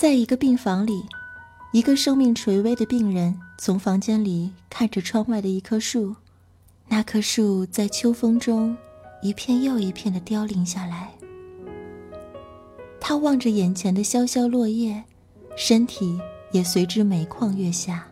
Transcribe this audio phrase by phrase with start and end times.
[0.00, 1.04] 在一个病房里，
[1.72, 6.16] 一个生命垂危的病人从房间里看着窗外的一棵树，
[6.88, 8.74] 那棵树在秋风中
[9.20, 11.10] 一片又一片的凋零下来。
[12.98, 15.04] 他望着眼前的萧萧落叶，
[15.54, 16.18] 身体
[16.50, 18.06] 也随之每况愈下。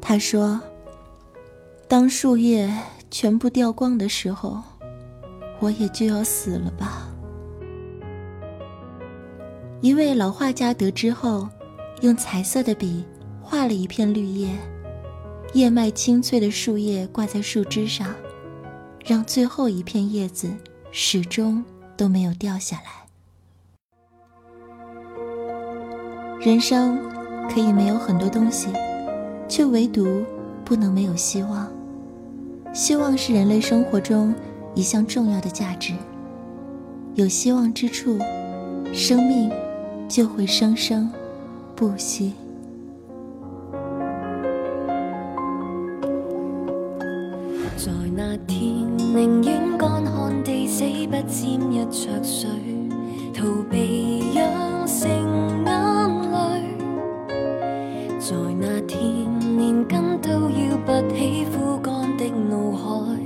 [0.00, 0.58] 他说
[1.86, 2.74] ：“当树叶
[3.10, 4.62] 全部掉光的时候，
[5.58, 7.06] 我也就要死了吧。”
[9.82, 11.48] 一位老画家得知后，
[12.02, 13.02] 用彩色的笔
[13.40, 14.50] 画了一片绿叶，
[15.54, 18.14] 叶脉清脆的树叶挂在树枝上，
[19.02, 20.50] 让最后一片叶子
[20.92, 21.64] 始终
[21.96, 23.00] 都没有掉下来。
[26.40, 26.98] 人生
[27.48, 28.68] 可以没有很多东西，
[29.48, 30.22] 却唯独
[30.62, 31.72] 不能没有希望。
[32.74, 34.34] 希望是人类生活中
[34.74, 35.94] 一项重要的价值。
[37.14, 38.18] 有希望之处，
[38.92, 39.50] 生命。
[40.10, 41.08] 就会生生
[41.76, 42.34] 不息。
[47.76, 48.58] 在那天，
[48.98, 52.50] 宁愿干旱地死，不沾一着水，
[53.32, 55.08] 逃避养成
[55.64, 56.74] 眼泪。
[58.18, 58.98] 在那天，
[59.56, 63.19] 连根都要拔起枯干的脑海，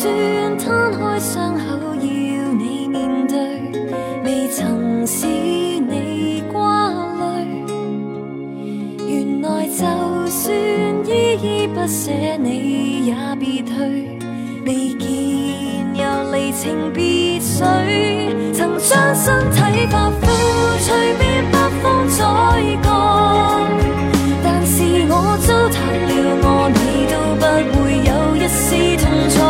[0.00, 2.00] 算摊开伤口要
[2.54, 3.36] 你面对，
[4.24, 7.44] 未曾使你挂虑。
[9.06, 9.84] 原来就
[10.26, 10.56] 算
[11.06, 14.18] 依依不舍，你也别退。
[14.64, 15.04] 未见
[15.94, 17.62] 又离情别绪，
[18.54, 20.26] 曾将身体发肤，
[20.78, 22.24] 随便北风再
[22.82, 22.88] 降。
[24.42, 25.76] 但是我糟蹋
[26.08, 26.10] 了
[26.42, 26.80] 我，你
[27.12, 27.44] 都不
[27.76, 28.10] 会有
[28.42, 28.64] 一丝
[28.96, 29.49] 痛楚。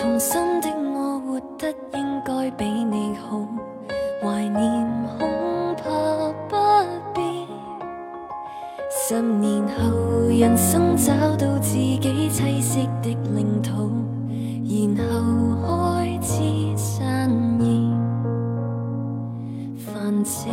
[0.00, 3.38] 重心的我活得应该比你好，
[4.22, 4.88] 怀念
[5.18, 5.28] 恐
[5.76, 6.56] 怕不
[7.12, 7.46] 必。
[8.88, 9.90] 十年后，
[10.28, 13.90] 人生找到自己栖息的领土，
[14.96, 17.30] 然后开始散
[17.60, 17.92] 意
[19.76, 20.48] 繁殖。